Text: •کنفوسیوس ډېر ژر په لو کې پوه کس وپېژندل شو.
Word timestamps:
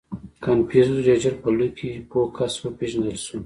•کنفوسیوس 0.43 0.89
ډېر 1.07 1.17
ژر 1.23 1.35
په 1.43 1.49
لو 1.57 1.67
کې 1.77 1.89
پوه 2.09 2.27
کس 2.37 2.53
وپېژندل 2.59 3.15
شو. 3.25 3.37